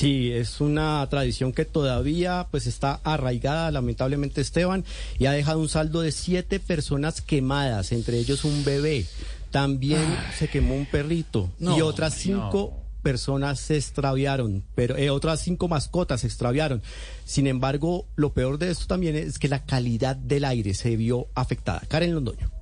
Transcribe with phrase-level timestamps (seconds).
[0.00, 4.82] Sí, es una tradición que todavía pues está arraigada, lamentablemente Esteban,
[5.18, 9.04] y ha dejado un saldo de siete personas quemadas, entre ellos un bebé.
[9.50, 10.06] También
[10.38, 16.22] se quemó un perrito y otras cinco personas se extraviaron, pero eh, otras cinco mascotas
[16.22, 16.80] se extraviaron.
[17.26, 21.26] Sin embargo, lo peor de esto también es que la calidad del aire se vio
[21.34, 21.82] afectada.
[21.88, 22.59] Karen Londoño.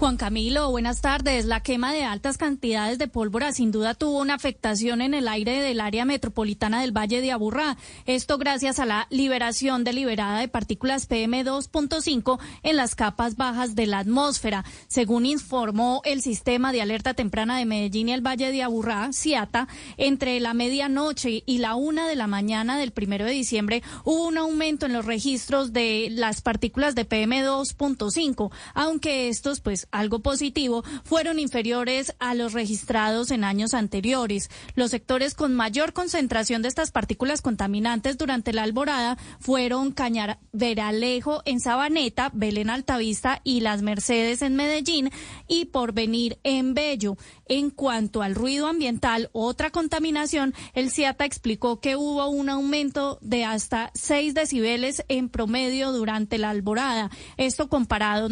[0.00, 1.44] Juan Camilo, buenas tardes.
[1.44, 5.60] La quema de altas cantidades de pólvora sin duda tuvo una afectación en el aire
[5.60, 7.76] del área metropolitana del Valle de Aburrá.
[8.06, 13.98] Esto gracias a la liberación deliberada de partículas PM2.5 en las capas bajas de la
[13.98, 14.64] atmósfera.
[14.88, 19.68] Según informó el Sistema de Alerta Temprana de Medellín y el Valle de Aburrá, CIATA,
[19.98, 24.38] entre la medianoche y la una de la mañana del primero de diciembre hubo un
[24.38, 31.38] aumento en los registros de las partículas de PM2.5, aunque estos pues algo positivo, fueron
[31.38, 34.50] inferiores a los registrados en años anteriores.
[34.74, 41.60] Los sectores con mayor concentración de estas partículas contaminantes durante la alborada fueron Cañaveralejo en
[41.60, 45.10] Sabaneta, Belén Altavista y Las Mercedes en Medellín
[45.48, 47.16] y Porvenir en Bello.
[47.46, 53.44] En cuanto al ruido ambiental, otra contaminación, el CIATA explicó que hubo un aumento de
[53.44, 57.10] hasta 6 decibeles en promedio durante la alborada.
[57.36, 58.28] Esto comparado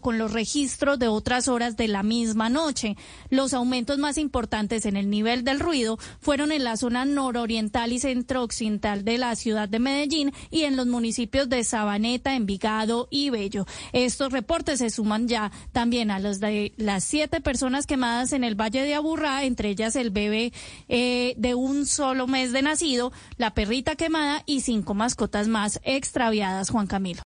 [0.00, 2.96] con los registros de otras horas de la misma noche.
[3.28, 7.98] Los aumentos más importantes en el nivel del ruido fueron en la zona nororiental y
[7.98, 13.66] centro-occidental de la ciudad de Medellín y en los municipios de Sabaneta, Envigado y Bello.
[13.92, 18.54] Estos reportes se suman ya también a los de las siete personas quemadas en el
[18.54, 20.52] Valle de Aburrá, entre ellas el bebé
[20.88, 26.70] eh, de un solo mes de nacido, la perrita quemada y cinco mascotas más extraviadas,
[26.70, 27.18] Juan Camilo.